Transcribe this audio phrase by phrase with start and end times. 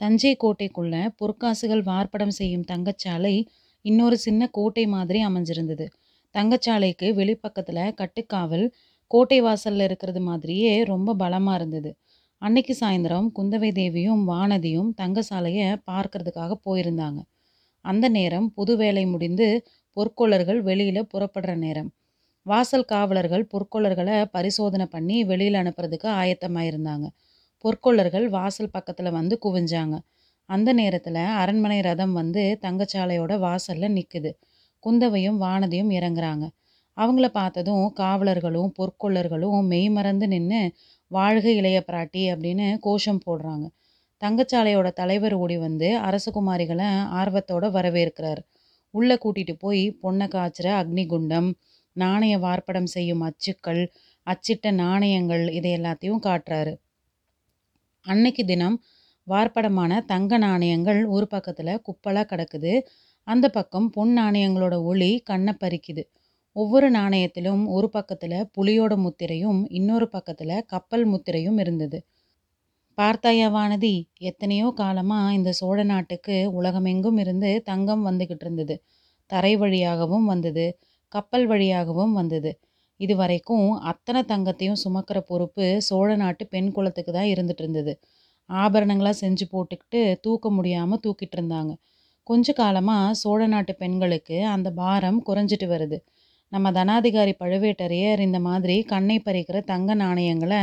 [0.00, 3.34] தஞ்சை கோட்டைக்குள்ள பொற்காசுகள் வார்ப்படம் செய்யும் தங்கச்சாலை
[3.84, 5.86] இன்னொரு சின்ன கோட்டை மாதிரி அமைஞ்சிருந்தது.
[6.34, 8.66] தங்கச்சாலைக்கு வெளிப்பக்கத்தில் கட்டுக்காவல்
[9.10, 11.90] கோட்டை வாசலில் இருக்கிறது மாதிரியே ரொம்ப பலமாக இருந்தது.
[12.42, 17.20] அன்னைக்கு சாயந்தரம் குந்தவை தேவியும் வானதியும் தங்கசாலையை பார்க்கறதுக்காக போயிருந்தாங்க.
[17.84, 19.48] அந்த நேரம் புது வேலை முடிந்து
[19.96, 21.90] பொற்கொள்ளர்கள் வெளியில் புறப்படுற நேரம்.
[22.46, 27.06] வாசல் காவலர்கள் பொற்கொள்ளர்களை பரிசோதனை பண்ணி வெளியில் அனுப்புறதுக்கு ஆயத்தமாயிருந்தாங்க.
[27.64, 29.98] பொற்கொல்லர்கள் வாசல் பக்கத்தில் வந்து குவிஞ்சாங்க.
[30.44, 34.30] அந்த நேரத்தில் அரண்மனை ரதம் வந்து தங்கச்சாலையோட வாசலில் நிற்குது
[34.78, 36.48] குந்தவையும் வானதியும் இறங்குறாங்க.
[36.96, 40.74] அவங்கள பார்த்ததும் காவலர்களும் பொற்கொல்லர்களும் மெய்மறந்து நின்று
[41.06, 43.66] வாழ்க இளைய பிராட்டி அப்படின்னு கோஷம் போடுறாங்க.
[44.22, 46.88] தங்கச்சாலையோட தலைவர் ஓடி வந்து அரசகுமாரிகளை
[47.20, 48.40] ஆர்வத்தோட வரவேற்கிறார்
[48.90, 51.52] உள்ளே கூட்டிகிட்டு போய் பொன்ன அக்னி அக்னிகுண்டம்,
[51.92, 53.92] நாணய வார்ப்படம் செய்யும் அச்சுக்கள்,
[54.26, 56.72] அச்சிட்ட நாணயங்கள் இதை எல்லாத்தையும் காட்டுறாரு.
[58.06, 58.76] அன்னைக்கு தினம்
[59.26, 62.72] வார்ப்படமான தங்க நாணயங்கள் ஒரு பக்கத்தில் குப்பலாக கிடக்குது.
[63.28, 66.02] அந்த பக்கம் பொன் நாணயங்களோட ஒளி கண்ணை பறிக்குது.
[66.56, 71.98] ஒவ்வொரு நாணயத்திலும் ஒரு பக்கத்தில் புலியோட முத்திரையும் இன்னொரு பக்கத்தில் கப்பல் முத்திரையும் இருந்தது.
[72.98, 78.76] பார்த்தாயா வானதி எத்தனையோ காலமாக இந்த சோழ நாட்டுக்கு உலகமெங்கும் இருந்து தங்கம் வந்துக்கிட்டு இருந்தது.
[79.30, 80.66] தரை வழியாகவும் வந்தது.
[81.12, 82.50] கப்பல் வழியாகவும் வந்தது.
[83.00, 87.92] இது வரைக்கும் அத்தனை தங்கத்தையும் சுமக்கிற பொறுப்பு சோழ நாட்டு பெண் குலத்துக்கு தான் இருந்துட்டு இருந்தது.
[88.50, 91.72] ஆபரணங்களாக செஞ்சு போட்டுக்கிட்டு தூக்க முடியாமல் தூக்கிட்டு இருந்தாங்க.
[92.26, 95.98] கொஞ்ச காலமாக சோழ நாட்டு பெண்களுக்கு அந்த பாரம் குறைஞ்சிட்டு வருது.
[96.52, 100.60] நம்ம தனாதிகாரி பழுவேட்டரையர் இந்த மாதிரி கண்ணை பறிக்கிற தங்க நாணயங்களை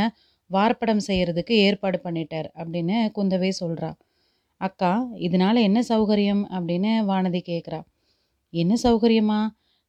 [0.50, 3.90] வார்ப்படம் செய்கிறதுக்கு ஏற்பாடு பண்ணிட்டார் அப்படின்னு குந்தவை சொல்கிறா
[4.60, 4.92] அக்கா
[5.26, 7.80] இதனால என்ன சௌகரியம் அப்படின்னு வானதி கேட்குறா
[8.52, 9.40] என்ன சௌகரியமா?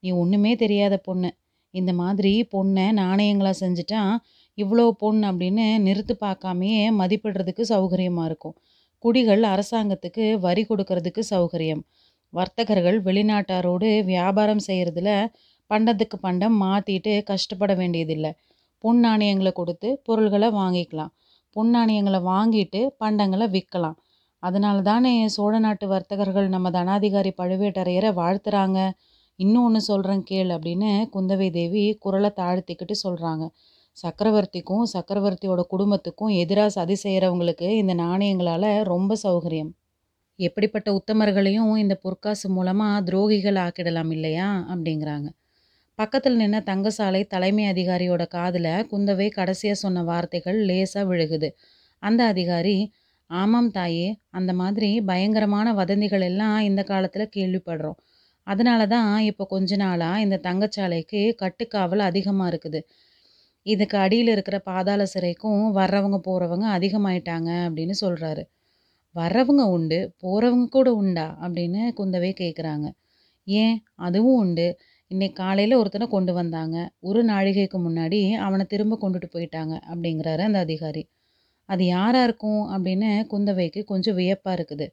[0.03, 1.29] நீ ஒன்றுமே தெரியாத பொண்ணு.
[1.73, 4.01] இந்த மாதிரி பொண்ணை நாணயங்களாக செஞ்சுட்டா
[4.57, 8.55] இவ்வளோ பொன் அப்படின்னு நிறுத்து பார்க்காமையே மதிப்பிடுறதுக்கு சௌகரியமாக இருக்கும்.
[9.03, 11.83] குடிகள் அரசாங்கத்துக்கு வரி கொடுக்கறதுக்கு சௌகரியம்.
[12.33, 15.11] வர்த்தகர்கள் வெளிநாட்டாரோடு வியாபாரம் செய்கிறதுல
[15.71, 18.31] பண்டத்துக்கு பண்டம் மாற்றிட்டு கஷ்டப்பட வேண்டியதில்லை
[18.83, 21.11] பொன் நாணயங்களை கொடுத்து பொருள்களை வாங்கிக்கலாம்.
[21.55, 23.97] பொன் நாணயங்களை வாங்கிட்டு பண்டங்களை விற்கலாம்
[24.43, 28.79] அதனால தானே சோழ நாட்டு வர்த்தகர்கள் நம்ம தனாதிகாரி பழுவேட்டரையரை வாழ்த்துறாங்க.
[29.39, 33.45] இன்னும் ஒன்று சொல்றேன் கேள் அப்படின்னு குந்தவை தேவி குரலை தாழ்த்திக்கிட்டு சொல்கிறாங்க
[33.97, 39.71] சக்கரவர்த்திக்கும் சக்கரவர்த்தியோட குடும்பத்துக்கும் எதிராக சதி செய்யறவங்களுக்கு இந்த நாணயங்களால் ரொம்ப சௌகரியம்.
[40.39, 45.27] எப்படிப்பட்ட உத்தமர்களையும் இந்த பொற்காசு மூலமாக துரோகிகள் ஆக்கிடலாம் இல்லையா அப்படிங்கிறாங்க.
[45.99, 51.49] பக்கத்தில் நின்ன தங்கசாலை தலைமை அதிகாரியோட காதில் குந்தவை கடைசியாக சொன்ன வார்த்தைகள் லேசாக விழுகுது.
[52.03, 52.77] அந்த அதிகாரி
[53.29, 57.99] ஆமாம் தாயே அந்த மாதிரி பயங்கரமான வதந்திகள் எல்லாம் இந்த காலத்தில் கேள்விப்படுறோம்.
[58.51, 62.79] அதனால தான் இப்போ கொஞ்ச நாளாக இந்த தங்கச்சாலைக்கு கட்டுக்காவல் அதிகமாக இருக்குது.
[63.65, 68.43] இதுக்கு அடியில் இருக்கிற பாதாள சிறைக்கும் வர்றவங்க போகிறவங்க அதிகமாயிட்டாங்க அப்படின்னு சொல்கிறாரு
[69.15, 72.87] வர்றவங்க உண்டு போகிறவங்க கூட உண்டா அப்படின்னு குந்தவை கேட்குறாங்க
[73.47, 73.77] ஏன்
[74.07, 74.67] அதுவும் உண்டு.
[75.11, 76.77] இன்னைக்கு காலையில் ஒருத்தனை கொண்டு வந்தாங்க.
[77.09, 81.03] ஒரு நாழிகைக்கு முன்னாடி அவனை திரும்ப கொண்டுட்டு போயிட்டாங்க அப்படிங்கிறாரு அந்த அதிகாரி.
[81.69, 84.87] அது யாராக இருக்கும் அப்படின்னு குந்தவைக்கு கொஞ்சம் வியப்பாக இருக்குது.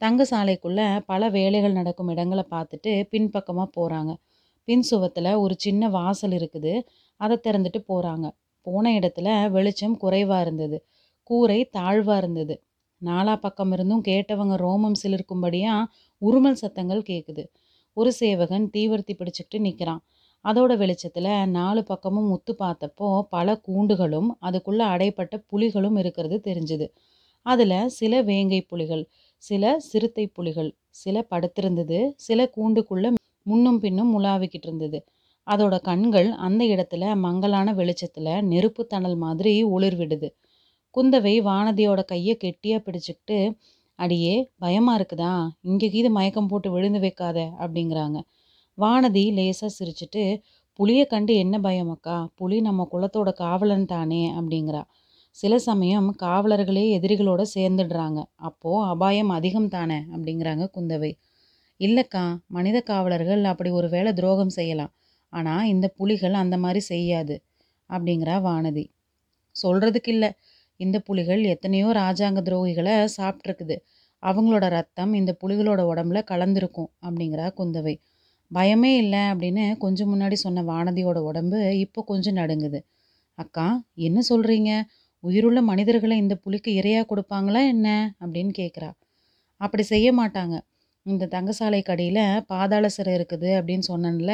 [0.00, 4.12] தங்க சாலைக்குள்ளே பல வேலைகள் நடக்கும் இடங்களை பார்த்துட்டு பின்பக்கமாக போகிறாங்க
[4.68, 6.72] பின் சுவத்தில் ஒரு சின்ன வாசல் இருக்குது.
[7.20, 8.26] அதை திறந்துட்டு போகிறாங்க
[8.66, 10.78] போன இடத்துல வெளிச்சம் குறைவாக இருந்தது.
[11.30, 12.54] கூரை தாழ்வாக இருந்தது.
[13.02, 15.90] நாலா பக்கம் இருந்தும் கேட்டவங்க ரோமம் சிலிருக்கும்படியாக
[16.22, 17.44] உருமல் சத்தங்கள் கேட்குது
[17.96, 20.02] ஒரு சேவகன் தீவர்த்தி பிடிச்சிக்கிட்டு நிற்கிறான்
[20.44, 26.86] அதோட வெளிச்சத்தில் நாலு பக்கமும் முத்து பார்த்தப்போ பல கூண்டுகளும் அதுக்குள்ளே அடைப்பட்ட புலிகளும் இருக்கிறது தெரிஞ்சுது.
[27.46, 29.04] அதில் சில வேங்கை புலிகள்,
[29.44, 33.10] சில சிறுத்தை புலிகள், சில படுத்திருந்தது, சில கூண்டுக்குள்ளே
[33.46, 34.98] முன்னும் பின்னும் உலாவிக்கிட்டு இருந்தது.
[35.46, 40.28] அதோட கண்கள் அந்த இடத்துல மங்கலான வெளிச்சத்தில் நெருப்பு தணல் மாதிரி ஒளிர் விடுது.
[40.94, 43.38] குந்தவை வானதியோட கையை கெட்டியாக பிடிச்சிக்கிட்டு
[43.98, 45.32] அடியே பயமாக இருக்குதா?
[45.62, 48.18] இங்கே கீது மயக்கம் போட்டு விழுந்து வைக்காத அப்படிங்கிறாங்க.
[48.78, 50.22] வானதி லேசாக சிரிச்சிட்டு
[50.78, 52.16] புளியை கண்டு என்ன பயம் அக்கா?
[52.34, 54.82] புலி நம்ம குலத்தோட காவலன் தானே அப்படிங்கிறா.
[55.36, 58.18] சில சமயம் காவலர்களே எதிரிகளோட சேர்ந்துடுறாங்க.
[58.48, 61.10] அப்போது அபாயம் அதிகம் தானே அப்படிங்கிறாங்க குந்தவை.
[61.80, 64.92] இல்லைக்கா மனித காவலர்கள் அப்படி ஒரு வேளை துரோகம் செய்யலாம்.
[65.32, 67.36] ஆனால் இந்த புலிகள் அந்த மாதிரி செய்யாது
[67.90, 68.84] அப்படிங்கிறா வானதி.
[69.56, 70.30] சொல்கிறதுக்கு இல்லை
[70.80, 73.76] இந்த புலிகள் எத்தனையோ ராஜாங்க துரோகிகளை சாப்பிட்ருக்குது
[74.22, 77.94] அவங்களோட ரத்தம் இந்த புலிகளோட உடம்புல கலந்துருக்கும் அப்படிங்கிறா குந்தவை.
[78.50, 82.80] பயமே இல்லை அப்படின்னு கொஞ்சம் முன்னாடி சொன்ன வானதியோட உடம்பு இப்போ கொஞ்சம் நடுங்குது.
[83.38, 83.66] அக்கா
[84.08, 84.70] என்ன சொல்கிறீங்க
[85.28, 87.88] உயிருள்ள மனிதர்களை இந்த புலிக்கு இரையாக கொடுப்பாங்களா என்ன?
[88.22, 88.90] அப்படின்னு கேட்குறா
[89.60, 90.54] அப்படி செய்ய மாட்டாங்க.
[91.06, 92.22] இந்த தங்கசாலைக்கு கடையில்
[92.52, 94.32] பாதாள சிறை இருக்குது அப்படின்னு சொன்னேன்ல.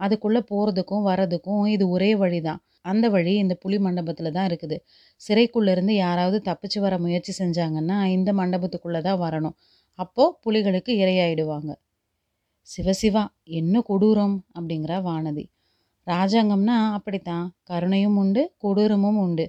[0.00, 2.60] அதுக்குள்ளே போகிறதுக்கும் வர்றதுக்கும் இது ஒரே வழி தான்
[2.90, 4.76] அந்த வழி இந்த புலி மண்டபத்தில் தான் இருக்குது.
[5.20, 9.56] சிறைக்குள்ளேருந்து யாராவது தப்பிச்சு வர முயற்சி செஞ்சாங்கன்னா இந்த மண்டபத்துக்குள்ளே தான் வரணும்.
[9.98, 11.70] அப்போது புலிகளுக்கு இரையாயிடுவாங்க.
[12.68, 13.24] சிவசிவா
[13.60, 14.36] என்ன கொடூரம்?
[14.56, 15.44] அப்படிங்கிறா வானதி.
[16.06, 17.46] ராஜாங்கம்னா அப்படித்தான்.
[17.70, 19.46] கருணையும் உண்டு கொடூரமும் உண்டு.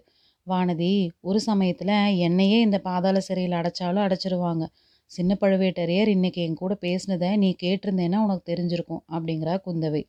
[0.48, 0.92] வானதி
[1.22, 1.94] ஒரு சமயத்தில்
[2.28, 4.64] என்னையே இந்த பாதாள சிறையில் அடைச்சாலும் அடைச்சிருவாங்க.
[5.12, 10.04] சின்ன பழுவேட்டரையர் இன்னைக்கு என் கூட பேசினதை நீ கேட்டிருந்தேன்னா உனக்கு தெரிஞ்சிருக்கும் அப்படிங்கிறா குந்தவை.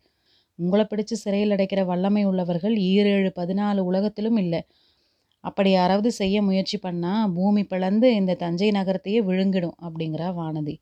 [0.59, 4.61] உங்களை பிடிச்சு சிறையில் அடைக்கிற வல்லமை உள்ளவர்கள் ஈரேழு பதினாலு உலகத்திலும் இல்லை.
[5.45, 10.75] அப்படி யாராவது செய்ய முயற்சி பண்ணால் பூமி பிளந்து இந்த தஞ்சை நகரத்தையே விழுங்கிடும் அப்படிங்கிறா வானதி.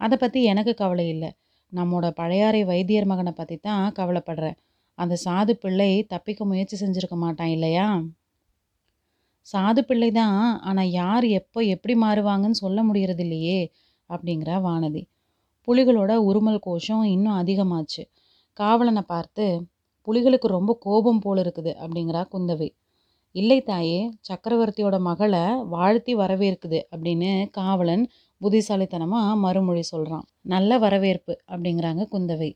[0.00, 1.30] அதை பற்றி எனக்கு கவலை இல்லை.
[1.72, 4.58] நம்மோட பழையாறை வைத்தியர் மகனை பற்றி தான் கவலைப்படுறேன்.
[4.98, 7.86] அந்த சாது பிள்ளை தப்பிக்க முயற்சி செஞ்சுருக்க மாட்டான் இல்லையா?
[9.46, 10.38] சாது பிள்ளை தான்.
[10.68, 13.60] ஆனால் யார் எப்போ எப்படி மாறுவாங்கன்னு சொல்ல முடியறது இல்லையே
[14.10, 15.02] அப்படிங்கிறா வானதி.
[15.68, 18.02] புலிகளோட உருமல் கோஷம் இன்னும் அதிகமாச்சு.
[18.58, 19.44] காவலனை பார்த்து
[20.06, 22.68] புலிகளுக்கு ரொம்ப கோபம் போல் இருக்குது அப்படிங்கிறா குந்தவை.
[23.34, 25.44] இல்லை தாயே சக்கரவர்த்தியோட மகளை
[25.74, 28.04] வாழ்த்தி வரவேற்குது அப்படின்னு காவலன்
[28.40, 32.50] புத்திசாலித்தனமாக மறுமொழி சொல்கிறான் நல்ல வரவேற்பு அப்படிங்கிறாங்க குந்தவை.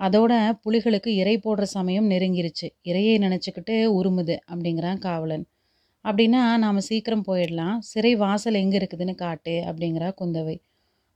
[0.00, 0.32] அதோட
[0.64, 2.68] புலிகளுக்கு இறை போடுற சமயம் நெருங்கிருச்சு.
[2.90, 5.44] இறையை நினச்சிக்கிட்டு உருமுது அப்படிங்கிறான் காவலன்.
[6.04, 7.76] அப்படின்னா நாம் சீக்கிரம் போயிடலாம்.
[7.90, 10.56] சிறை வாசல் எங்கே இருக்குதுன்னு காட்டு அப்படிங்கிறா குந்தவை.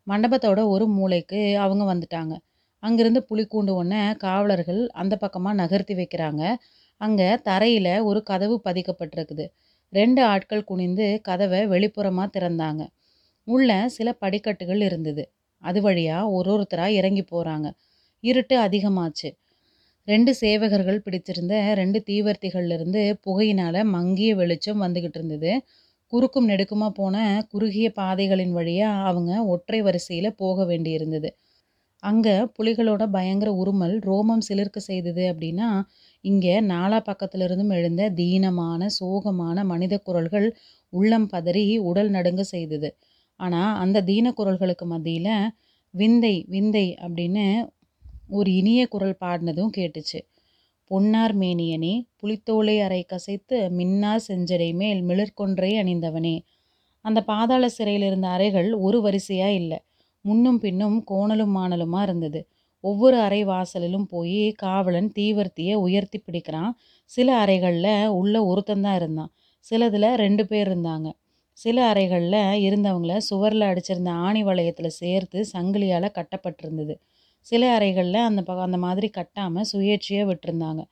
[0.07, 2.35] மண்டபத்தோட ஒரு மூளைக்கு அவங்க வந்துட்டாங்க.
[2.83, 6.43] அங்கேருந்து புலிக்கூண்டு ஒன்றை காவலர்கள் அந்த பக்கமாக நகர்த்தி வைக்கிறாங்க.
[7.01, 9.47] அங்கே தரையில் ஒரு கதவு பதிக்கப்பட்டிருக்குது.
[9.93, 12.83] ரெண்டு ஆட்கள் குனிந்து கதவை வெளிப்புறமாக திறந்தாங்க.
[13.47, 15.25] உள்ள சில படிக்கட்டுகள் இருந்தது.
[15.63, 17.69] அது வழியாக ஒரு ஒருத்தராக இறங்கி போகிறாங்க
[18.25, 19.29] இருட்டு அதிகமாச்சு.
[20.09, 25.53] ரெண்டு சேவகர்கள் பிடிச்சிருந்த ரெண்டு தீவர்த்திகள்லேருந்து புகையினால் மங்கிய வெளிச்சம் வந்துக்கிட்டு இருந்தது.
[26.13, 27.17] குறுக்கும் நெடுக்குமாக போன
[27.53, 31.31] குறுகிய பாதைகளின் வழியாக அவங்க ஒற்றை வரிசையில் போக வேண்டியிருந்தது
[32.03, 35.69] அங்கே புலிகளோட பயங்கர உருமல் ரோமம் சிலிர்க்க செய்தது அப்படின்னா
[36.25, 40.49] இங்கே நாலா பக்கத்திலிருந்தும் எழுந்த தீனமான சோகமான மனித குரல்கள்
[40.93, 42.91] உள்ளம் பதறி உடல் நடுங்க செய்தது.
[43.41, 45.33] ஆனால் அந்த தீன குரல்களுக்கு மத்தியில்
[45.95, 47.45] விந்தை விந்தை அப்படின்னு
[48.31, 50.21] ஒரு இனிய குரல் பாடினதும் கேட்டுச்சு.
[50.85, 56.39] பொன்னார் மேனியனே புலித்தோலை அறை கசைத்து மின்னார் செஞ்சடை மேல் மிளிர்கொன்றை அணிந்தவனே.
[57.01, 59.79] அந்த பாதாள சிறையில் இருந்த அறைகள் ஒரு வரிசையாக இல்லை.
[60.21, 62.47] முன்னும் பின்னும் கோணலும் மாணலுமாக இருந்தது.
[62.81, 66.73] ஒவ்வொரு அறை வாசலிலும் போய் காவலன் தீவர்த்தியை உயர்த்தி பிடிக்கிறான்.
[67.05, 69.33] சில அறைகளில் உள்ள ஒருத்தந்தான் இருந்தான்.
[69.61, 71.13] சிலதில் ரெண்டு பேர் இருந்தாங்க.
[71.53, 76.95] சில அறைகளில் இருந்தவங்கள சுவரில் அடிச்சிருந்த ஆணி வளையத்தில் சேர்த்து சங்கிலியால் கட்டப்பட்டிருந்தது.
[77.51, 80.83] சில அறைகளில் அந்த ப அந்த மாதிரி கட்டாமல் சுயேட்சையாக விட்டுருந்தாங்க.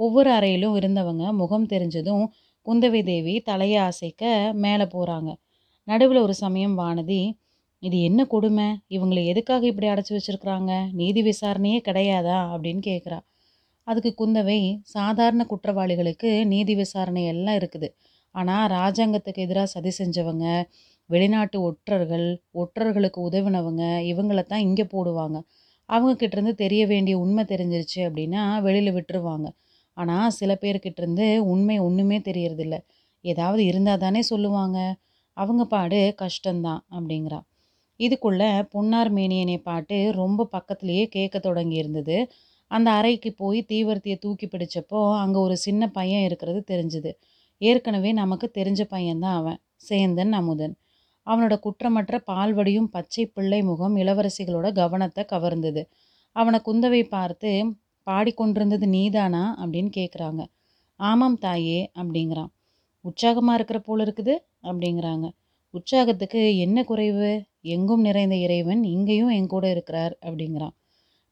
[0.00, 2.24] ஒவ்வொரு அறையிலும் இருந்தவங்க முகம் தெரிஞ்சதும்
[2.66, 4.22] குந்தவை தேவி தலையை அசைக்க
[4.64, 5.30] மேலே போகிறாங்க
[5.88, 7.20] நடுவில் ஒரு சமயம் வானதி
[7.82, 8.66] இது என்ன கொடுமை?
[8.96, 10.72] இவங்களை எதுக்காக இப்படி அடைச்சி வச்சிருக்கிறாங்க?
[11.00, 12.38] நீதி விசாரணையே கிடையாதா?
[12.54, 13.18] அப்படின்னு கேட்குறா
[13.86, 14.58] அதுக்கு குந்தவை
[14.96, 17.88] சாதாரண குற்றவாளிகளுக்கு நீதி விசாரணை எல்லாம் இருக்குது.
[18.34, 20.46] ஆனால் ராஜாங்கத்துக்கு எதிராக சதி செஞ்சவங்க
[21.10, 22.26] வெளிநாட்டு ஒற்றர்கள்
[22.62, 25.38] ஒற்றர்களுக்கு உதவினவங்க இவங்கள தான் இங்கே போடுவாங்க.
[25.90, 29.48] அவங்கக்கிட்டேருந்து தெரிய வேண்டிய உண்மை தெரிஞ்சிருச்சு அப்படின்னா வெளியில் விட்டுருவாங்க.
[29.96, 32.76] ஆனால் சில பேர்கிட்டேருந்து உண்மை ஒன்றுமே தெரியறதில்ல.
[33.24, 34.78] ஏதாவது இருந்தால் தானே சொல்லுவாங்க.
[35.36, 37.40] அவங்க பாடு கஷ்டந்தான் அப்படிங்கிறா.
[38.00, 42.16] இதுக்குள்ள பொன்னார் மேனியனை பாட்டு ரொம்ப பக்கத்துலேயே கேட்க தொடங்கி இருந்தது.
[42.70, 47.12] அந்த அறைக்கு போய் தீவர்த்தியை தூக்கி பிடிச்சப்போ அங்கே ஒரு சின்ன பையன் இருக்கிறது தெரிஞ்சுது.
[47.60, 49.58] ஏற்கனவே நமக்கு தெரிஞ்ச பையன்தான் அவன்.
[49.88, 50.74] சேந்தன் அமுதன்.
[51.26, 55.82] அவனோட குற்றமற்ற பால்வடியும் பச்சை பிள்ளை முகம் இளவரசிகளோட கவனத்தை கவர்ந்தது.
[56.36, 57.50] அவனை குந்தவை பார்த்து
[58.06, 59.44] பாடிக்கொண்டிருந்தது நீதானா?
[59.60, 60.42] அப்படின்னு கேட்குறாங்க
[61.00, 62.50] ஆமாம் தாயே அப்படிங்கிறான்.
[63.00, 65.26] உற்சாகமாக இருக்கிற போல இருக்குது அப்படிங்கிறாங்க.
[65.74, 67.30] உற்சாகத்துக்கு என்ன குறைவு?
[67.60, 70.74] எங்கும் நிறைந்த இறைவன் இங்கேயும் என் கூட இருக்கிறார் அப்படிங்கிறான்.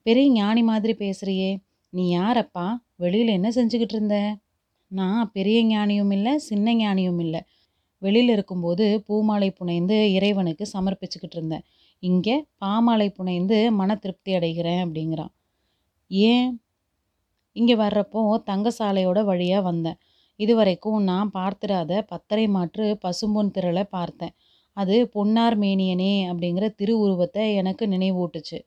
[0.07, 1.51] பெரிய ஞானி மாதிரி பேசுகிறியே
[1.93, 2.67] நீ யாரப்பா?
[2.97, 4.17] வெளியில் என்ன செஞ்சுக்கிட்டு இருந்த?
[4.93, 7.41] நான் பெரிய ஞானியும் இல்லை சின்ன ஞானியும் இல்லை.
[7.99, 11.65] வெளியில் இருக்கும்போது பூமாலை புனைந்து இறைவனுக்கு சமர்ப்பிச்சுக்கிட்டு இருந்தேன்.
[12.03, 15.33] இங்கே பாமாலை புனைந்து மன திருப்தி அடைகிறேன் அப்படிங்கிறான்.
[16.11, 16.49] ஏன்?
[17.57, 19.99] இங்கே வர்றப்போ தங்கசாலையோட வழியாக வந்தேன்.
[20.41, 24.35] இதுவரைக்கும் நான் பார்த்திராத பத்தரை மாற்று பசும்பொன் திரளை பார்த்தேன்.
[24.77, 28.59] அது பொன்னார் மேனியனே அப்படிங்கிற திருவுருவத்தை எனக்கு நினைவூட்டுச்சு.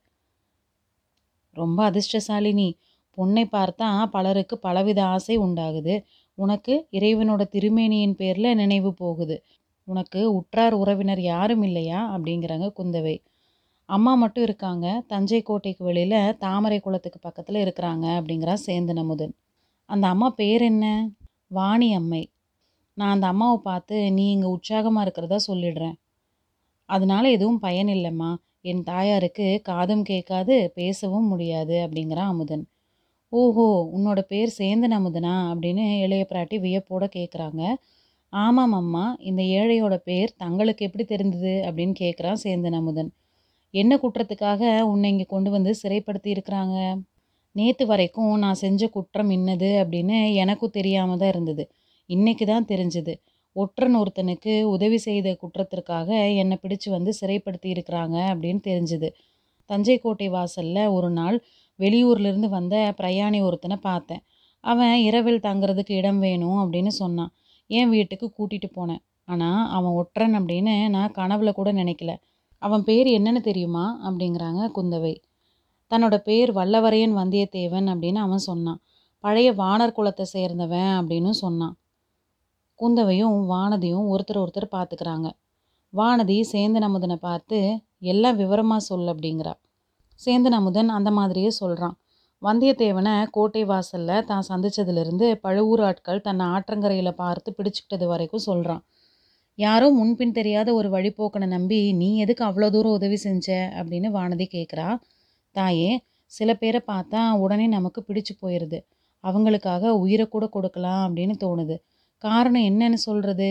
[1.55, 2.69] ரொம்ப அதிர்ஷ்டசாலினி
[3.17, 5.95] பொண்ணை பார்த்தா பலருக்கு பலவித ஆசை உண்டாகுது.
[6.43, 9.36] உனக்கு இறைவனோட திருமேனியின் பேரில் நினைவு போகுது.
[9.88, 12.00] உனக்கு உற்றார் உறவினர் யாரும் இல்லையா?
[12.15, 13.15] அப்படிங்கிறாங்க குந்தவை.
[13.89, 14.86] அம்மா மட்டும் இருக்காங்க.
[15.07, 19.33] தஞ்சை கோட்டைக்கு வெளியில் தாமரை குளத்துக்கு பக்கத்தில் இருக்கிறாங்க அப்படிங்கிறா சேந்தன் அமுதன்
[19.89, 20.86] அந்த அம்மா பேர் என்ன?
[21.51, 22.24] வாணி அம்மை.
[22.98, 25.95] நான் அந்த அம்மாவை பார்த்து நீ இங்கே உற்சாகமாக இருக்கிறதா சொல்லிடுறேன்.
[26.89, 28.31] அதனால எதுவும் பயன் இல்லைம்மா.
[28.62, 32.63] என் தாயாருக்கு காதும் கேட்காது பேசவும் முடியாது அப்படிங்கிறான் அமுதன்.
[33.33, 37.61] ஓஹோ உன்னோட பேர் சேந்தன் அமுதனா அப்படின்னு இளைய பிராட்டி வியப்போட கேட்குறாங்க
[38.33, 41.53] ஆமாம் அம்மா இந்த ஏழையோட பேர் தங்களுக்கு எப்படி தெரிந்தது?
[41.67, 43.09] அப்படின்னு கேட்குறான் சேந்தன் அமுதன்
[43.73, 44.61] என்ன குற்றத்துக்காக
[44.91, 46.77] உன்னை இங்கே கொண்டு வந்து சிறைப்படுத்தி இருக்கிறாங்க?
[47.55, 51.63] நேற்று வரைக்கும் நான் செஞ்ச குற்றம் இன்னது அப்படின்னு எனக்கும் தெரியாமல் தான் இருந்தது.
[52.09, 53.13] இன்னைக்கு தான் தெரிஞ்சுது.
[53.55, 56.09] ஒற்றன் ஒருத்தனுக்கு உதவி செய்த குற்றத்திற்காக
[56.41, 59.09] என்னை பிடிச்சு வந்து சிறைப்படுத்தி இருக்கிறாங்க அப்படின்னு தெரிஞ்சுது.
[59.69, 61.38] தஞ்சை கோட்டை வாசலில் ஒரு நாள்
[61.80, 64.24] வெளியூர்லேருந்து வந்த பிரயாணி ஒருத்தனை பார்த்தேன்.
[64.60, 67.32] அவன் இரவில் தங்குறதுக்கு இடம் வேணும் அப்படின்னு சொன்னான்.
[67.68, 69.01] என் வீட்டுக்கு கூட்டிகிட்டு போனேன்.
[69.25, 72.16] ஆனால் அவன் ஒற்றன் அப்படின்னு நான் கனவுல கூட நினைக்கல.
[72.58, 74.00] அவன் பேர் என்னன்னு தெரியுமா?
[74.04, 75.13] அப்படிங்கிறாங்க குந்தவை.
[75.92, 78.82] தன்னோட பேர் வல்லவரையன் வந்தியத்தேவன் அப்படின்னு அவன் சொன்னான்.
[79.20, 81.75] பழைய வானர் குலத்தை சேர்ந்தவன் அப்படின்னு சொன்னான்.
[82.75, 85.30] குந்தவையும் வானதியும் ஒருத்தர் ஒருத்தர் பார்த்துக்கிறாங்க.
[85.94, 89.54] வானதி சேந்தன் அமுதனை பார்த்து எல்லாம் விவரமாக சொல் அப்படிங்கிறா.
[90.25, 91.96] சேந்தன் அமுதன் அந்த மாதிரியே சொல்கிறான்
[92.42, 98.82] வந்தியத்தேவனை கோட்டை வாசலில் தான் சந்தித்ததுலேருந்து பழுவூர் ஆட்கள் தன்னை ஆற்றங்கரையில் பார்த்து பிடிச்சிக்கிட்டது வரைக்கும் சொல்கிறான்
[99.60, 103.48] யாரோ முன்பின் தெரியாத ஒரு வழிபோக்கனை நம்பி நீ எதுக்கு அவ்வளோ தூரம் உதவி செஞ்ச?
[103.80, 104.88] அப்படின்னு வானதி கேட்குறா
[105.56, 105.92] தாயே
[106.32, 108.80] சில பேரை பார்த்தா உடனே நமக்கு பிடிச்சு போயிடுது
[109.24, 111.75] அவங்களுக்காக உயிரை கூட கொடுக்கலாம் அப்படின்னு தோணுது.
[112.24, 113.50] காரணம் என்னன்னு சொல்கிறது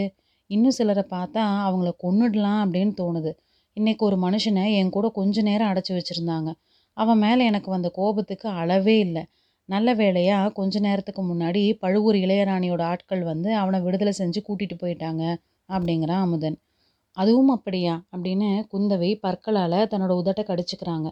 [0.50, 3.32] இன்னும் சிலரை பார்த்தா அவங்கள கொன்னுடலாம் அப்படின்னு தோணுது.
[3.72, 6.50] இன்றைக்கு ஒரு மனுஷனை என் கூட கொஞ்ச நேரம் அடைச்சி வச்சுருந்தாங்க.
[6.92, 9.22] அவன் மேலே எனக்கு வந்த கோபத்துக்கு அளவே இல்லை.
[9.64, 15.36] நல்ல வேளையாக கொஞ்ச நேரத்துக்கு முன்னாடி பழுவூர் இளையராணியோட ஆட்கள் வந்து அவனை விடுதலை செஞ்சு கூட்டிகிட்டு போயிட்டாங்க
[15.68, 16.58] அப்படிங்கிறான் அமுதன்.
[17.16, 18.02] அதுவும் அப்படியா?
[18.16, 21.08] அப்படின்னு குந்தவை பற்களால் தன்னோட உதட்டை கடிச்சிக்கிறாங்க.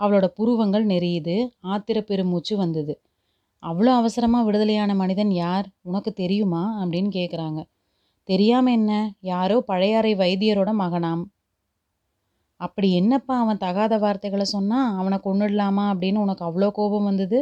[0.00, 3.00] அவளோட புருவங்கள் நெறியுது ஆத்திர பெருமூச்சு வந்தது.
[3.62, 5.66] அவ்வளோ அவசரமாக விடுதலையான மனிதன் யார்?
[5.82, 6.84] உனக்கு தெரியுமா?
[6.84, 7.62] அப்படின்னு கேட்குறாங்க
[8.24, 9.12] தெரியாமல் என்ன?
[9.20, 11.22] யாரோ பழையாறை வைத்தியரோட மகனாம்.
[12.60, 17.38] அப்படி என்னப்பா அவன் தகாத வார்த்தைகளை சொன்னால் அவனை கொண்டுடலாமா அப்படின்னு உனக்கு அவ்வளோ கோபம் வந்தது?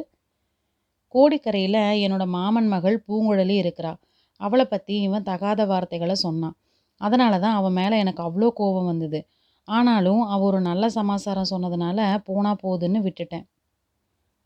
[1.15, 3.93] கோடிக்கரையில் என்னோட மாமன் மகள் பூங்குழலி இருக்கிறா.
[4.41, 6.57] அவளை பற்றி இவன் தகாத வார்த்தைகளை சொன்னான்.
[7.01, 9.21] அதனால தான் அவன் மேலே எனக்கு அவ்வளோ கோபம் வந்தது.
[9.69, 11.99] ஆனாலும் அவ ஒரு நல்ல சமாசாரம் சொன்னதுனால
[12.29, 13.47] போனா போகுதுன்னு விட்டுட்டேன்.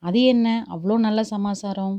[0.02, 0.46] அது என்ன?
[0.68, 1.96] அவ்வளோ நல்ல சமாசாரம்?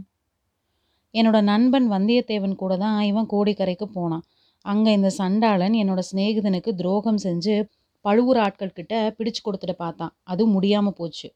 [1.14, 4.26] என்னோட நண்பன் வந்தியத்தேவன் கூட தான் இவன் கோடிக்கரைக்கு போனான்.
[4.66, 7.56] அங்கே இந்த சண்டாளன் என்னோட சிநேகிதனுக்கு துரோகம் செஞ்சு
[8.06, 10.14] பழுவூர் ஆட்கள் கிட்ட பிடிச்சு கொடுத்துட்டு பார்த்தான்.
[10.24, 11.28] அதுவும் முடியாமல் போச்சு.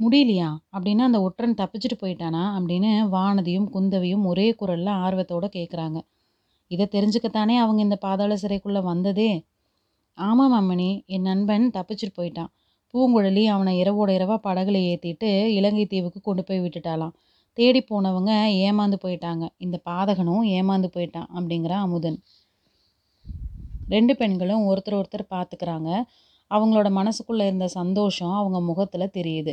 [0.00, 0.50] முடியலையா?
[0.74, 5.98] அப்படின்னா அந்த ஒற்றன் தப்பிச்சுட்டு போயிட்டானா அப்படின்னு வானதியும் குந்தவியும் ஒரே குரலில் ஆர்வத்தோடு கேட்குறாங்க
[6.70, 9.30] இதை தெரிஞ்சுக்கத்தானே அவங்க இந்த பாதாள சிறைக்குள்ளே வந்ததே?
[10.18, 12.50] ஆமாம் அம்மணி என் நண்பன் தப்பிச்சுட்டு போயிட்டான்.
[12.94, 17.14] பூங்குழலி அவனை இரவோட இரவாக படகுல ஏற்றிட்டு இலங்கை தீவுக்கு கொண்டு போய் விட்டுட்டாலாம்
[17.58, 18.32] தேடி போனவங்க
[18.66, 19.44] ஏமாந்து போயிட்டாங்க.
[19.58, 22.18] இந்த பாதகனும் ஏமாந்து போயிட்டான் அப்படிங்கிற அமுதன்.
[23.94, 25.90] ரெண்டு பெண்களும் ஒருத்தர் ஒருத்தர் பார்த்துக்கிறாங்க
[26.50, 29.52] அவங்களோட மனசுக்குள்ளே இருந்த சந்தோஷம் அவங்க முகத்தில் தெரியுது.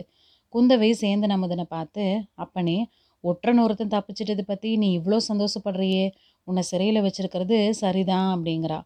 [0.54, 2.04] குந்தவை சேர்ந்து நமதனை பார்த்து
[2.44, 2.78] அப்பனே
[3.24, 6.06] ஒற்றன் ஒருத்தன் தப்பிச்சிட்டதை பற்றி நீ இவ்வளோ சந்தோஷப்படுறியே
[6.48, 8.80] உன்னை சிறையில் வச்சிருக்கிறது சரிதான் அப்படிங்கிறா.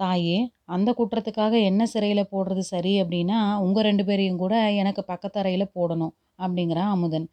[0.00, 0.38] தாயே
[0.74, 6.92] அந்த குற்றத்துக்காக என்ன சிறையில் போடுறது சரி அப்படின்னா உங்கள் ரெண்டு பேரையும் கூட எனக்கு பக்கத்தறையில் போடணும் அப்படிங்கிறான்
[6.94, 7.26] அமுதன்.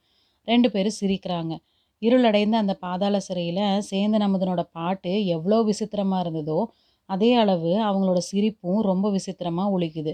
[0.48, 1.54] ரெண்டு பேரும் சிரிக்கிறாங்க.
[2.02, 6.60] இருளடைந்த அந்த பாதாள சிறையில் சேந்தன் அமுதனோட பாட்டு எவ்வளோ விசித்திரமாக இருந்ததோ
[7.10, 10.14] அதே அளவு அவங்களோட சிரிப்பும் ரொம்ப விசித்திரமாக ஒழிக்குது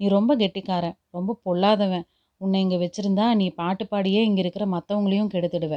[0.00, 2.06] நீ ரொம்ப கெட்டிக்காரன் ரொம்ப பொல்லாதவன்.
[2.40, 5.74] உன்னை இங்கே வச்சுருந்தா நீ பாட்டு பாடியே இங்கே இருக்கிற மற்றவங்களையும் கெடுத்துடுவ.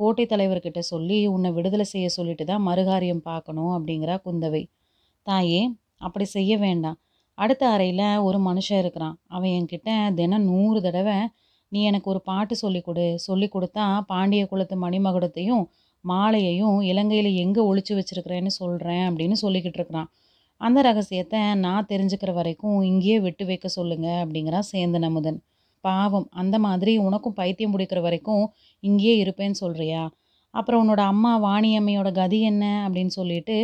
[0.00, 4.62] கோட்டை தலைவர்கிட்ட சொல்லி உன்னை விடுதலை செய்ய சொல்லிட்டு தான் மறுகாரியம் பார்க்கணும் அப்படிங்கிறா குந்தவை.
[5.26, 5.60] தாயே
[6.06, 6.98] அப்படி செய்ய வேண்டாம்.
[7.38, 9.16] அடுத்த அறையில் ஒரு மனுஷன் இருக்கிறான்.
[9.36, 11.18] அவன் என்கிட்ட தினம் நூறு தடவை
[11.72, 13.06] நீ எனக்கு ஒரு பாட்டு சொல்லிக் கொடு.
[13.26, 15.64] சொல்லி கொடுத்தா பாண்டிய குலத்து மணிமகுடத்தையும்
[16.10, 20.08] மாலையையும் இலங்கையில் எங்கே ஒழிச்சு வச்சிருக்கிறேன்னு சொல்கிறேன் அப்படின்னு சொல்லிக்கிட்டு இருக்கிறான்.
[20.60, 25.38] அந்த ரகசியத்தை நான் தெரிஞ்சுக்கிற வரைக்கும் இங்கேயே விட்டு வைக்க சொல்லுங்கள் அப்படிங்கிறான் சேந்தன் அமுதன்
[25.84, 28.44] பாவம் அந்த மாதிரி உனக்கும் பைத்தியம் பிடிக்கிற வரைக்கும்
[28.82, 30.02] இங்கேயே இருப்பேன்னு சொல்கிறியா
[30.54, 33.56] அப்புறம் உன்னோட அம்மா வாணியம்மையோட கதி என்ன அப்படின்னு சொல்லிட்டு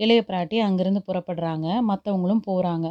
[0.00, 1.66] இளைய பிராட்டி அங்கேருந்து புறப்படுறாங்க.
[1.90, 2.86] மற்றவங்களும் போகிறாங்க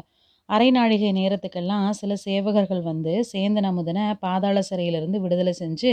[0.50, 5.92] அரை நாழிகை நேரத்துக்கெல்லாம் சில சேவகர்கள் வந்து சேந்தன் அமுதனை பாதாள சிறையிலிருந்து விடுதலை செஞ்சு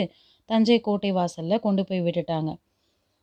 [0.50, 2.50] தஞ்சை கோட்டை வாசலில் கொண்டு போய் விட்டுட்டாங்க.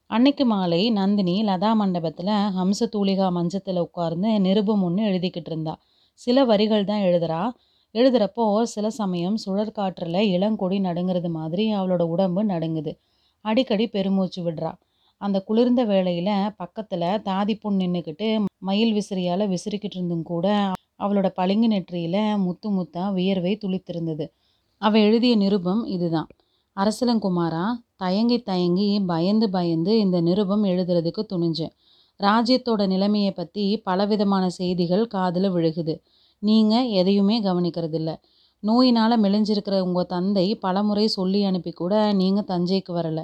[0.10, 5.80] அன்னைக்கு மாலை நந்தினி லதா மண்டபத்தில் ஹம்ச தூளிகா மஞ்சத்தில் உட்கார்ந்து நிருபம் ஒன்று எழுதிக்கிட்டு இருந்தா.
[6.14, 7.52] சில வரிகள் தான் எழுதுறா.
[7.94, 12.94] எழுதுகிறப்போ சில சமயம் சுழற்காற்றில் இளங்கொடி நடுங்கிறது மாதிரி அவளோட உடம்பு நடுங்குது.
[13.42, 14.74] அடிக்கடி பெருமூச்சு விடுறா.
[15.18, 20.48] அந்த குளிர்ந்த வேளையில் பக்கத்தில் தாதி நின்றுக்கிட்டு மயில் விசிறியால் விசிறிக்கிட்டு இருந்தும் கூட
[21.00, 24.28] அவளோட பளிங்கு நெற்றியில் முத்து முத்தா வியர்வை துளித்திருந்தது.
[24.82, 26.28] அவள் எழுதிய நிருபம் இதுதான்.
[26.78, 27.66] அரசலங்குமாரா?
[27.96, 31.74] தயங்கி தயங்கி பயந்து பயந்து இந்த நிருபம் எழுதுறதுக்கு துணிஞ்சேன்.
[32.20, 35.96] ராஜ்யத்தோட நிலைமையை பற்றி பலவிதமான செய்திகள் காதில் விழுகுது.
[36.40, 38.12] நீங்கள் எதையுமே கவனிக்கிறதில்ல.
[38.64, 43.24] நோயினால் மெலிஞ்சிருக்கிற உங்கள் தந்தை பலமுறை சொல்லி அனுப்பி கூட நீங்கள் தஞ்சைக்கு வரலை.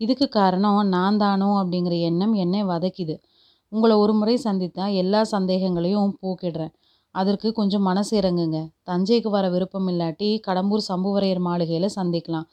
[0.00, 3.14] இதுக்கு காரணம் நான் தானோ அப்படிங்கிற எண்ணம் என்னை வதக்கிது.
[3.72, 6.72] உங்களை ஒரு முறை சந்தித்தா எல்லா சந்தேகங்களையும் போக்கிடுறேன்.
[7.14, 8.58] அதற்கு கொஞ்சம் மனசு இறங்குங்க.
[8.84, 12.46] தஞ்சைக்கு வர விருப்பம் இல்லாட்டி கடம்பூர் சம்புவரையர் மாளிகையில் சந்திக்கலாம்.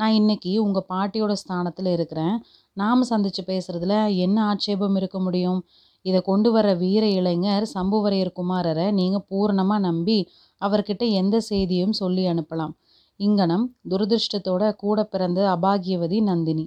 [0.00, 2.36] நான் இன்னைக்கு உங்கள் பாட்டியோட ஸ்தானத்தில் இருக்கிறேன்.
[2.76, 5.60] நாம் சந்தித்து பேசுகிறதுல என்ன ஆட்சேபம் இருக்க முடியும்?
[6.04, 10.16] இதை கொண்டு வர வீர இளைஞர் சம்புவரையர் குமாரரை நீங்கள் பூரணமாக நம்பி
[10.60, 12.74] அவர்கிட்ட எந்த செய்தியும் சொல்லி அனுப்பலாம்.
[13.20, 16.66] இங்கனம் துரதிருஷ்டத்தோட கூட பிறந்த அபாகியவதி நந்தினி.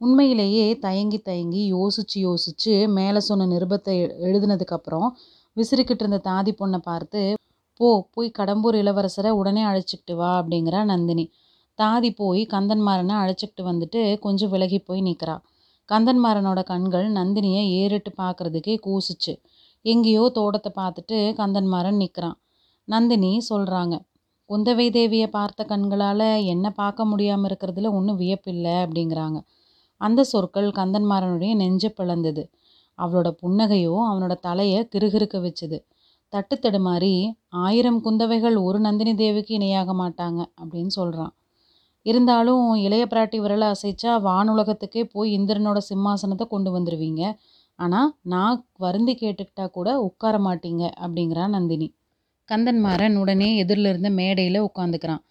[0.00, 3.94] உண்மையிலேயே தயங்கி தயங்கி யோசிச்சு யோசிச்சு மேலே சொன்ன நிருபத்தை
[4.28, 5.08] எழுதினதுக்கப்புறம்
[5.56, 7.20] விசிறிக்கிட்டு இருந்த தாதி பொண்ணை பார்த்து
[7.80, 11.24] போ போய் கடம்பூர் இளவரசரை உடனே அழைச்சிக்கிட்டு வா அப்படிங்கிறா நந்தினி.
[11.78, 15.36] தாதி போய் கந்தன்மாரனை அழைச்சிக்கிட்டு வந்துட்டு கொஞ்சம் விலகி போய் நிற்கிறா
[15.88, 19.32] கந்தன்மாரனோட கண்கள் நந்தினியை ஏறிட்டு பார்க்குறதுக்கே கூசுச்சு.
[19.84, 22.38] எங்கேயோ தோட்டத்தை பார்த்துட்டு கந்தன்மாரன் நிற்கிறான்
[22.88, 23.94] நந்தினி சொல்கிறாங்க
[24.50, 29.38] குந்தவை தேவியை பார்த்த கண்களால் என்ன பார்க்க முடியாமல் இருக்கிறதுல ஒன்றும் வியப்பில்லை அப்படிங்கிறாங்க.
[30.00, 32.42] அந்த சொற்கள் கந்தன்மாரனுடைய நெஞ்ச பிளந்தது.
[32.98, 35.78] அவளோட புன்னகையோ அவனோட தலையை கிறுகிறுக்க வச்சுது.
[36.32, 37.14] தட்டு தடுமாறி
[37.64, 41.32] ஆயிரம் குந்தவைகள் ஒரு நந்தினி தேவிக்கு இணையாக மாட்டாங்க அப்படின்னு சொல்கிறான்
[42.06, 47.22] இருந்தாலும் இளைய பிராட்டி விரலை அசைச்சா வானுலகத்துக்கே போய் இந்திரனோட சிம்மாசனத்தை கொண்டு வந்துடுவீங்க
[47.78, 51.88] ஆனால் நான் வருந்தி கேட்டுக்கிட்டா கூட உட்கார மாட்டீங்க அப்படிங்கிறான் நந்தினி.
[52.48, 55.22] கந்தன்மாரன் உடனே எதிரில் இருந்த மேடையில் உட்காந்துக்கிறான்.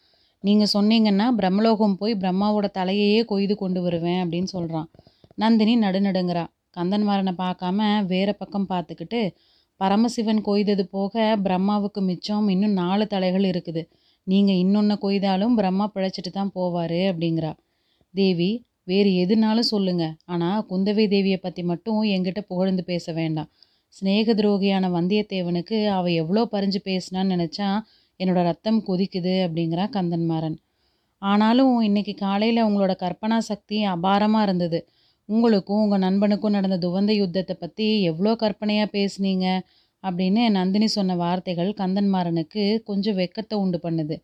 [0.43, 4.89] நீங்கள் சொன்னீங்கன்னா பிரம்மலோகம் போய் பிரம்மாவோட தலையையே கொய்து கொண்டு வருவேன் அப்படின்னு சொல்கிறான்
[5.35, 6.43] நந்தினி நடுநடுங்கிறா.
[6.77, 9.21] கந்தன்மாரனை பார்க்காம வேற பக்கம் பார்த்துக்கிட்டு
[9.79, 11.13] பரமசிவன் கொய்தது போக
[11.45, 13.81] பிரம்மாவுக்கு மிச்சம் இன்னும் நாலு தலைகள் இருக்குது.
[14.27, 17.51] நீங்கள் இன்னொன்று கொய்தாலும் பிரம்மா பிழைச்சிட்டு தான் போவார் அப்படிங்கிறா.
[18.13, 18.51] தேவி
[18.91, 23.49] வேறு எதுனாலும் சொல்லுங்கள் ஆனால் குந்தவை தேவியை பற்றி மட்டும் என்கிட்ட புகழ்ந்து பேச வேண்டாம்.
[23.95, 27.67] சிநேக துரோகியான வந்தியத்தேவனுக்கு அவள் எவ்வளோ பறிஞ்சு பேசினான்னு நினச்சா
[28.19, 30.57] என்னோட ரத்தம் கொதிக்குது அப்படிங்கிறா கந்தன்மாறன்.
[31.21, 34.79] ஆனாலும் இன்னைக்கு காலையில் உங்களோட கற்பனா சக்தி அபாரமாக இருந்தது.
[35.29, 39.47] உங்களுக்கும் உங்கள் நண்பனுக்கும் நடந்த துவந்த யுத்தத்தை பற்றி எவ்வளோ கற்பனையாக பேசுனீங்க?
[40.03, 44.15] அப்படின்னு நந்தினி சொன்ன வார்த்தைகள் கந்தன்மாறனுக்கு கொஞ்சம் வெக்கத்தை உண்டு பண்ணுது.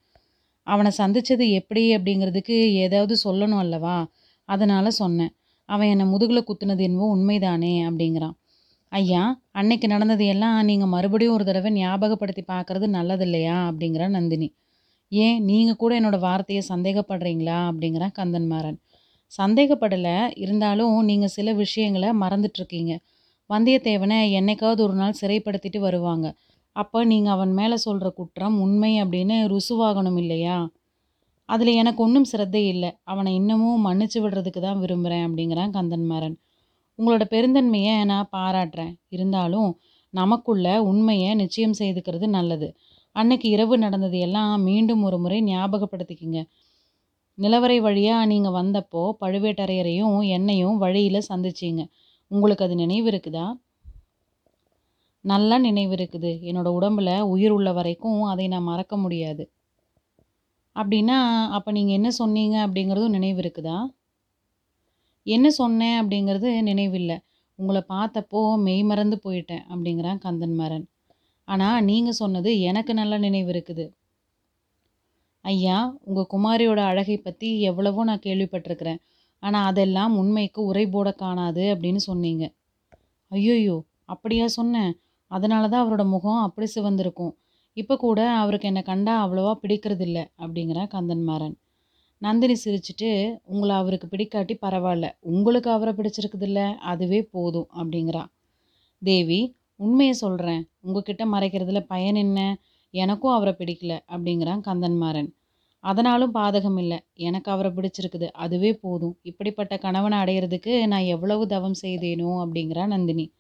[0.68, 3.98] அவனை சந்தித்தது எப்படி அப்படிங்கிறதுக்கு ஏதாவது சொல்லணும் அல்லவா?
[4.50, 5.34] அதனால் சொன்னேன்.
[5.70, 8.36] அவன் என்னை முதுகில் குத்துனது என்னவோ உண்மைதானே அப்படிங்கிறான்.
[8.92, 14.48] ஐயா அன்னைக்கு நடந்தது எல்லாம் நீங்கள் மறுபடியும் ஒரு தடவை ஞாபகப்படுத்தி பார்க்குறது நல்லது இல்லையா அப்படிங்கிறா நந்தினி.
[15.12, 17.58] ஏன் நீங்கள் கூட என்னோடய வார்த்தையை சந்தேகப்படுறீங்களா?
[17.70, 18.80] அப்படிங்கிறான் கந்தன்மாறன்
[19.32, 20.16] சந்தேகப்படலை.
[20.44, 22.94] இருந்தாலும் நீங்கள் சில விஷயங்களை மறந்துட்டுருக்கீங்க
[23.50, 26.28] வந்தியத்தேவனை என்னைக்காவது ஒரு நாள் சிறைப்படுத்திட்டு வருவாங்க.
[26.76, 30.58] அப்போ நீங்கள் அவன் மேலே சொல்கிற குற்றம் உண்மை அப்படின்னு ருசுவாகணும் இல்லையா?
[31.50, 32.90] அதில் எனக்கு ஒன்றும் சிரத்தை இல்லை.
[33.04, 36.36] அவனை இன்னமும் மன்னிச்சு விடுறதுக்கு தான் விரும்புகிறேன் அப்படிங்கிறான் கந்தன்மாறன்.
[37.00, 38.94] உங்களோட பெருந்தன்மையை நான் பாராட்டுறேன்.
[39.10, 39.70] இருந்தாலும்
[40.14, 42.68] நமக்குள்ள உண்மையை நிச்சயம் செய்துக்கிறது நல்லது.
[43.16, 46.40] அன்னைக்கு இரவு நடந்தது எல்லாம் மீண்டும் ஒரு முறை ஞாபகப்படுத்திக்கிங்க.
[47.38, 51.84] நிலவரை வழியாக நீங்கள் வந்தப்போ பழுவேட்டரையரையும் என்னையும் வழியில் சந்திச்சிங்க.
[52.32, 53.46] உங்களுக்கு அது நினைவு இருக்குதா?
[55.26, 56.32] நல்லா நினைவு இருக்குது.
[56.50, 59.44] என்னோட உடம்புல உயிர் உள்ள வரைக்கும் அதை நான் மறக்க முடியாது.
[60.76, 61.18] அப்படின்னா
[61.58, 63.78] அப்போ நீங்கள் என்ன சொன்னீங்க அப்படிங்கிறதும் நினைவு இருக்குதா?
[65.24, 67.18] என்ன சொன்னேன் அப்படிங்கிறது நினைவில்லை
[67.60, 70.86] உங்களை பார்த்தப்போ மெய் மறந்து போயிட்டேன் அப்படிங்கிறான் கந்தன்மாறன்
[71.48, 73.86] ஆனால் நீங்கள் சொன்னது எனக்கு நல்ல நினைவு இருக்குது.
[75.46, 79.00] ஐயா உங்கள் குமாரியோட அழகை பற்றி எவ்வளவோ நான் கேள்விப்பட்டிருக்கிறேன்.
[79.44, 82.44] ஆனால் அதெல்லாம் உண்மைக்கு உரை போட காணாது அப்படின்னு சொன்னீங்க.
[83.32, 84.92] ஐயோயோ அப்படியா சொன்னேன்.
[85.32, 87.34] அதனால தான் அவரோட முகம் அப்படி சிவந்திருக்கும்.
[87.78, 91.56] இப்போ கூட அவருக்கு என்னை கண்டா அவ்வளோவா பிடிக்கிறதில்ல அப்படிங்கிறா கந்தன்மாறன்.
[92.22, 93.10] நந்தினி சிரிச்சிட்டு
[93.44, 95.08] உங்களை அவருக்கு பிடிக்காட்டி பரவாயில்ல.
[95.22, 96.62] உங்களுக்கு அவரை பிடிச்சிருக்குதில்ல.
[96.84, 98.24] அதுவே போதும் அப்படிங்கிறா.
[99.02, 99.40] தேவி
[99.76, 102.40] உண்மையை சொல்கிறேன் உங்ககிட்ட மறைக்கிறதுல பயன் என்ன?
[102.94, 105.30] எனக்கும் அவரை பிடிக்கல அப்படிங்கிறான் கந்தன்மாறன்.
[105.84, 107.00] அதனாலும் பாதகம் இல்லை.
[107.14, 108.32] எனக்கு அவரை பிடிச்சிருக்குது.
[108.32, 109.18] அதுவே போதும்.
[109.22, 113.34] இப்படிப்பட்ட கணவனை அடையிறதுக்கு நான் எவ்வளவு தவம் செய்தேனோ அப்படிங்கிறா நந்தினி.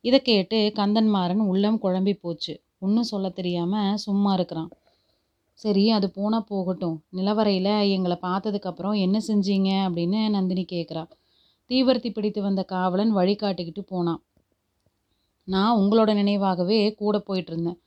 [0.00, 2.62] இதை கேட்டு கந்தன்மாறன் உள்ளம் குழம்பி போச்சு.
[2.78, 4.70] ஒன்றும் சொல்ல தெரியாமல் சும்மா இருக்கிறான்.
[5.52, 7.04] சரி அது போனால் போகட்டும்.
[7.10, 11.08] நிலவரையில் எங்களை பார்த்ததுக்கப்புறம் என்ன செஞ்சீங்க அப்படின்னு நந்தினி கேட்குறா
[11.70, 14.22] தீவர்த்தி பிடித்து வந்த காவலன் வழிகாட்டிக்கிட்டு போனான்.
[15.48, 17.78] நான் உங்களோட நினைவாகவே கூட போயிட்டு இருந்தேன்.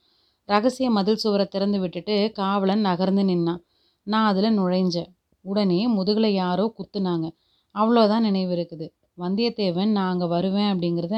[0.44, 3.62] ரகசிய மதில் சுவரை திறந்து விட்டுட்டு காவலன் நகர்ந்து நின்னான்.
[4.08, 5.10] நான் அதில் நுழைஞ்சேன்.
[5.44, 7.26] உடனே முதுகில் யாரோ குத்துனாங்க.
[7.74, 8.86] அவ்வளோதான் நினைவு இருக்குது.
[9.18, 11.16] வந்தியத்தேவன் நான் அங்கே வருவேன் அப்படிங்கிறத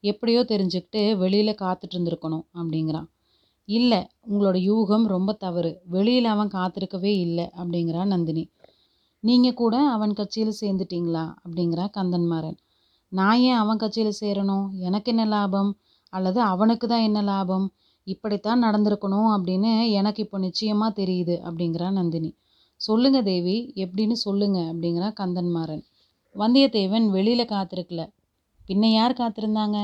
[0.00, 3.08] எப்படியோ தெரிஞ்சுக்கிட்டு வெளியில் காத்துட்டு இருந்திருக்கணும் அப்படிங்கிறான்.
[3.68, 5.70] இல்லை உங்களோட யூகம் ரொம்ப தவறு.
[5.86, 8.44] வெளியில் அவன் காத்திருக்கவே இல்லை அப்படிங்கிறான் நந்தினி.
[9.24, 11.24] நீங்கள் கூட அவன் கட்சியில் சேர்ந்துட்டீங்களா?
[11.44, 12.58] அப்படிங்கிறா கந்தன்மாறன்.
[13.12, 14.66] நான் ஏன் அவன் கட்சியில் சேரணும்?
[14.78, 15.70] எனக்கு என்ன லாபம்?
[16.12, 17.66] அல்லது அவனுக்கு தான் என்ன லாபம்?
[18.14, 22.30] இப்படித்தான் நடந்திருக்கணும் அப்படின்னு எனக்கு இப்போ நிச்சயமாக தெரியுது அப்படிங்கிறா நந்தினி.
[22.80, 25.82] சொல்லுங்க தேவி எப்படின்னு சொல்லுங்க அப்படிங்கிறா கந்தன்மாறன்.
[26.34, 28.02] வந்தியத்தேவன் வெளியில் காத்திருக்கல.
[28.68, 29.78] பின்ன யார் காத்திருந்தாங்க?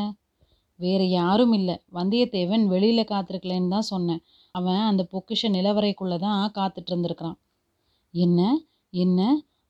[0.80, 1.76] வேறு யாரும் இல்லை.
[1.94, 4.22] வந்தியத்தேவன் வெளியில் காத்திருக்கலன்னு தான் சொன்னேன்.
[4.54, 7.38] அவன் அந்த பொக்கிஷ நிலவரைக்குள்ளே தான் காத்துட்டு இருந்திருக்கிறான்.
[8.14, 8.40] என்ன?
[8.94, 9.20] என்ன?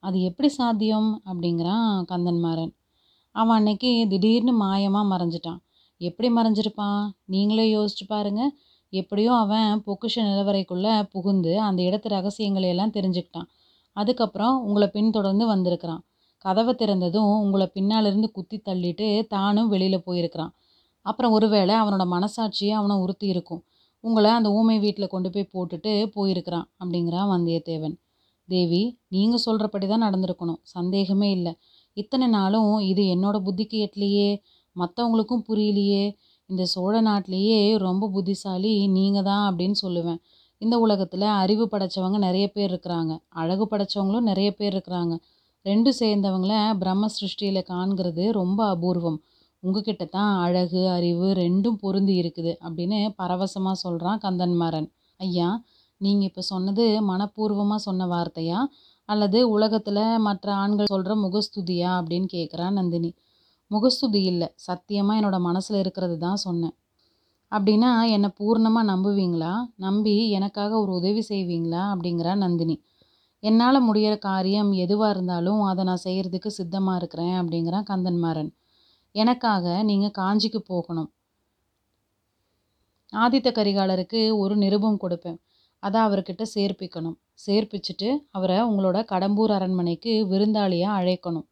[0.03, 1.11] அது எப்படி சாத்தியம்?
[1.27, 2.73] அப்படிங்கிறான் கந்தன்மாறன்.
[3.35, 5.61] அவன் அன்னைக்கு திடீர்னு மாயமாக மறைஞ்சிட்டான்.
[5.99, 7.11] எப்படி மறைஞ்சிருப்பான்?
[7.25, 8.43] நீங்களே யோசிச்சு பாருங்க.
[8.91, 13.49] எப்படியும் அவன் பொக்கிஷ நிலவரைக்குள்ளே புகுந்து அந்த இடத்து ரகசியங்களை எல்லாம் தெரிஞ்சுக்கிட்டான்.
[13.93, 16.05] அதுக்கப்புறம் உங்களை பின்தொடர்ந்து வந்திருக்கிறான்.
[16.39, 20.55] கதவை திறந்ததும் உங்களை பின்னாலிருந்து குத்தி தள்ளிட்டு தானும் வெளியில் போயிருக்கிறான்.
[21.03, 23.63] அப்புறம் ஒருவேளை அவனோட மனசாட்சியை அவனை உறுத்தி இருக்கும்.
[24.01, 27.95] உங்களை அந்த ஊமை வீட்டில் கொண்டு போய் போட்டுட்டு போயிருக்கிறான் அப்படிங்கிறான் வந்தியத்தேவன்.
[28.49, 30.61] தேவி நீங்கள் சொல்கிறபடி தான் நடந்திருக்கணும்.
[30.63, 31.53] சந்தேகமே இல்லை.
[31.93, 34.29] இத்தனை நாளும் இது என்னோட புத்திக்கு எட்லையே
[34.77, 36.05] மற்றவங்களுக்கும் புரியலையே
[36.51, 40.21] இந்த சோழ நாட்டிலேயே ரொம்ப புத்திசாலி நீங்கள் தான் அப்படின்னு சொல்லுவேன்.
[40.63, 43.13] இந்த உலகத்தில் அறிவு படைச்சவங்க நிறைய பேர் இருக்கிறாங்க.
[43.41, 45.15] அழகு படைச்சவங்களும் நிறைய பேர் இருக்கிறாங்க.
[45.67, 49.19] ரெண்டும் சேர்ந்தவங்கள பிரம்ம சிருஷ்டியில் காண்கிறது ரொம்ப அபூர்வம்.
[49.63, 54.89] உங்ககிட்ட தான் அழகு அறிவு ரெண்டும் பொருந்தி இருக்குது அப்படின்னு பரவசமாக சொல்கிறான் கந்தன்மாறன்
[55.21, 55.49] ஐயா
[56.01, 58.59] நீங்கள் இப்போ சொன்னது மனப்பூர்வமாக சொன்ன வார்த்தையா?
[59.09, 63.11] அல்லது உலகத்தில் மற்ற ஆண்கள் சொல்கிற முகஸ்துதியா அப்படின்னு கேட்குறா நந்தினி.
[63.71, 64.49] முகஸ்துதி இல்லை.
[64.55, 66.75] சத்தியமாக என்னோட மனசில் இருக்கிறது தான் சொன்னேன்.
[67.53, 69.53] அப்படின்னா என்னை பூர்ணமாக நம்புவீங்களா?
[69.77, 71.83] நம்பி எனக்காக ஒரு உதவி செய்வீங்களா?
[71.93, 72.77] அப்படிங்கிறா நந்தினி.
[73.43, 78.51] என்னால் முடிகிற காரியம் எதுவாக இருந்தாலும் அதை நான் செய்கிறதுக்கு சித்தமாக இருக்கிறேன் அப்படிங்கிறான் கந்தன்மாறன்.
[79.15, 81.11] எனக்காக நீங்கள் காஞ்சிக்கு போகணும்.
[83.13, 85.39] ஆதித்த கரிகாலருக்கு ஒரு நிருபம் கொடுப்பேன்.
[85.79, 87.17] அதை அவர்கிட்ட சேர்ப்பிக்கணும்.
[87.47, 91.47] சேர்ப்பிச்சுட்டு அவரை உங்களோட கடம்பூர் அரண்மனைக்கு விருந்தாளியாக அழைக்கணும்.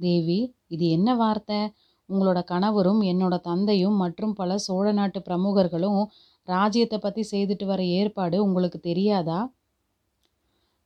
[0.00, 1.60] தேவி இது என்ன வார்த்தை?
[2.08, 6.00] உங்களோட கணவரும் என்னோட தந்தையும் மற்றும் பல சோழ நாட்டு பிரமுகர்களும்
[6.48, 9.40] ராஜ்யத்தை பற்றி செய்துட்டு வர ஏற்பாடு உங்களுக்கு தெரியாதா?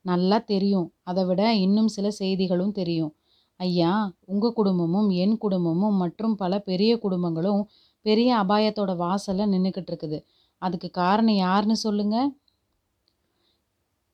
[0.05, 0.87] நல்லா தெரியும்.
[1.03, 3.13] அதை விட இன்னும் சில செய்திகளும் தெரியும்.
[3.59, 3.91] ஐயா
[4.25, 7.61] உங்கள் குடும்பமும் என் குடும்பமும் மற்றும் பல பெரிய குடும்பங்களும்
[8.05, 10.19] பெரிய அபாயத்தோட வாசலில் நின்றுக்கிட்டு இருக்குது.
[10.61, 12.17] அதுக்கு காரணம் யாருன்னு சொல்லுங்க?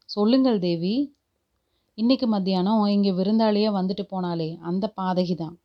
[0.09, 0.95] சொல்லுங்கள் தேவி.
[1.97, 5.55] இன்னைக்கு மத்தியானம் இங்கே விருந்தாளியாக வந்துட்டு போனாலே அந்த பாதகி தான்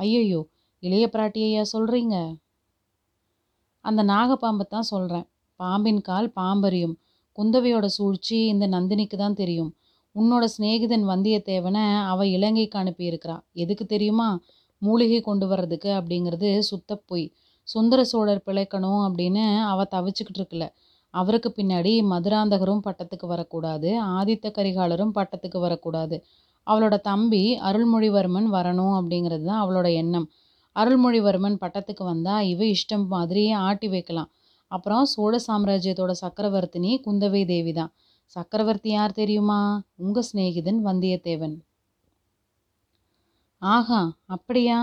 [0.00, 0.40] ஐயையோ
[0.82, 2.16] இளைய பிராட்டியையா சொல்கிறீங்க
[3.84, 5.26] அந்த நாகப்பாம்பை தான் சொல்கிறேன்
[5.60, 6.96] பாம்பின் கால் பாம்பரியும்
[7.38, 9.70] குந்தவையோட சூழ்ச்சி இந்த நந்தினிக்கு தான் தெரியும்.
[10.16, 13.36] உன்னோட சிநேகிதன் வந்தியத்தேவனை அவள் இலங்கைக்கு அனுப்பியிருக்கிறா.
[13.54, 14.28] எதுக்கு தெரியுமா?
[14.82, 17.26] மூலிகை கொண்டு வர்றதுக்கு அப்படிங்கிறது சுத்த பொய்.
[17.68, 20.66] சுந்தர சோழர் பிழைக்கணும் அப்படின்னு அவள் தவிச்சுக்கிட்டு இருக்கல.
[21.14, 26.16] அவருக்கு பின்னாடி மதுராந்தகரும் பட்டத்துக்கு வரக்கூடாது ஆதித்த கரிகாலரும் பட்டத்துக்கு வரக்கூடாது.
[26.66, 30.26] அவளோட தம்பி அருள்மொழிவர்மன் வரணும் அப்படிங்கிறது தான் அவளோட எண்ணம்.
[30.76, 34.30] அருள்மொழிவர்மன் பட்டத்துக்கு வந்தால் இவ இஷ்டம் மாதிரியே ஆட்டி வைக்கலாம்.
[34.70, 37.92] அப்புறம் சோழ சாம்ராஜ்யத்தோட சக்கரவர்த்தினி குந்தவை தேவி தான்.
[38.36, 39.60] சக்கரவர்த்தி யார் தெரியுமா?
[39.96, 41.56] உங்கள் சிநேகிதன் வந்தியத்தேவன்.
[43.62, 44.78] ஆஹா அப்படியா?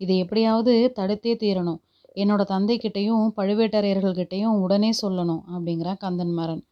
[0.00, 1.80] இதை எப்படியாவது தடுத்தே தீரணும்.
[2.16, 6.62] என்னோட தந்தைக்கிட்டையும் பழுவேட்டரையர்கள்கிட்டையும் உடனே சொல்லணும் அப்படிங்கிறா கந்தன்மாறன்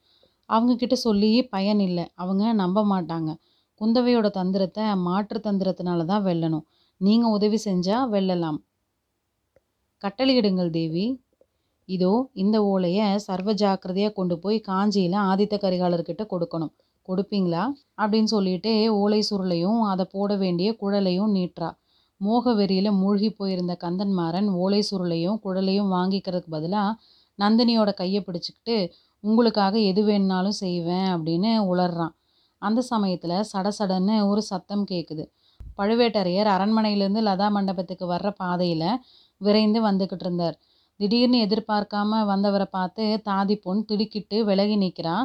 [0.48, 2.04] அவங்கக்கிட்ட சொல்லி பயன் இல்லை.
[2.14, 3.30] அவங்க நம்ப மாட்டாங்க.
[3.80, 6.64] குந்தவையோட தந்திரத்தை மாற்று தந்திரத்தினால தான் வெல்லணும்.
[7.00, 8.58] நீங்கள் உதவி செஞ்சால் வெல்லலாம்.
[10.02, 11.06] கட்டளையிடுங்கள் தேவி.
[11.88, 16.72] இதோ இந்த ஓலையை சர்வ ஜாக்கிரதையாக கொண்டு போய் காஞ்சியில் ஆதித்த கரிகாலர்கிட்ட கொடுக்கணும்.
[17.08, 17.62] கொடுப்பீங்களா?
[18.00, 21.70] அப்படின்னு சொல்லிட்டு ஓலை சுருளையும் அதை போட வேண்டிய குழலையும் நீட்டுறா.
[22.20, 26.98] மோக வெறியில் மூழ்கி போயிருந்த கந்தன்மாறன் ஓலை சுருளையும் குழலையும் வாங்கிக்கிறதுக்கு பதிலாக
[27.38, 28.76] நந்தினியோட கையை பிடிச்சிக்கிட்டு
[29.24, 32.14] உங்களுக்காக எது வேணுனாலும் செய்வேன் அப்படின்னு உளர்றான்.
[32.62, 35.24] அந்த சமயத்தில் சடசடன்னு ஒரு சத்தம் கேட்குது
[35.78, 38.88] பழுவேட்டரையர் அரண்மனையிலேருந்து லதா மண்டபத்துக்கு வர்ற பாதையில்
[39.40, 40.56] விரைந்து வந்துக்கிட்டு இருந்தார்.
[41.00, 45.16] திடீர்னு எதிர்பார்க்காம வந்தவரை பார்த்து தாதி பொன் திடுக்கிட்டு விலகி நிற்கிறா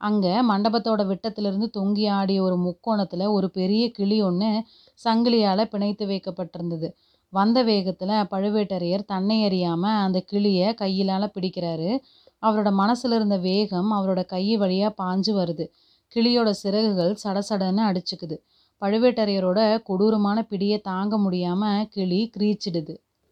[0.00, 4.50] அங்கே மண்டபத்தோட விட்டத்திலிருந்து தொங்கி ஆடிய ஒரு முக்கோணத்தில் ஒரு பெரிய கிளி ஒன்று
[5.00, 6.88] சங்கிலியால் பிணைத்து வைக்கப்பட்டிருந்தது.
[7.32, 11.90] வந்த வேகத்தில் பழுவேட்டரையர் தன்னை அறியாமல் அந்த கிளியை கையிலால் பிடிக்கிறாரு.
[12.42, 15.64] அவரோட மனசில் இருந்த வேகம் அவரோட கை வழியாக பாஞ்சு வருது.
[16.16, 18.36] கிளியோட சிறகுகள் சடசடன்னு அடிச்சுக்குது.
[18.82, 22.94] பழுவேட்டரையரோட கொடூரமான பிடியை தாங்க முடியாமல் கிளி கிரீச்சிடுது.